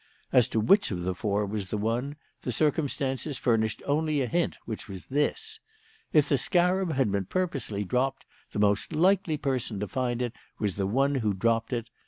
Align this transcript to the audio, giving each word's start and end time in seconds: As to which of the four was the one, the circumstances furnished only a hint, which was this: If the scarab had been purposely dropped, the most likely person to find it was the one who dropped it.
As 0.33 0.47
to 0.47 0.59
which 0.59 0.89
of 0.89 1.03
the 1.03 1.13
four 1.13 1.45
was 1.45 1.69
the 1.69 1.77
one, 1.77 2.15
the 2.41 2.51
circumstances 2.51 3.37
furnished 3.37 3.83
only 3.85 4.21
a 4.21 4.25
hint, 4.25 4.57
which 4.65 4.89
was 4.89 5.05
this: 5.05 5.59
If 6.11 6.27
the 6.27 6.39
scarab 6.39 6.93
had 6.93 7.11
been 7.11 7.25
purposely 7.25 7.83
dropped, 7.83 8.25
the 8.51 8.57
most 8.57 8.93
likely 8.93 9.37
person 9.37 9.79
to 9.79 9.87
find 9.87 10.23
it 10.23 10.33
was 10.57 10.75
the 10.75 10.87
one 10.87 11.13
who 11.13 11.35
dropped 11.35 11.71
it. 11.71 11.91